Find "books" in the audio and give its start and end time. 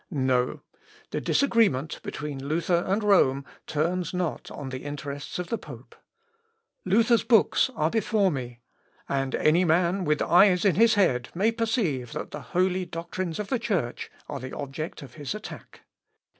7.23-7.69